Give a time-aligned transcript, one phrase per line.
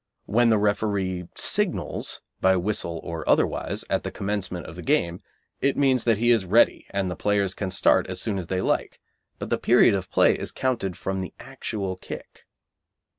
[0.25, 5.19] When the referee "signals," by whistle or otherwise, at the commencement of the game,
[5.59, 8.61] it means that he is ready and the players can start as soon as they
[8.61, 8.99] like,
[9.37, 12.47] but the period of play is counted from the actual kick.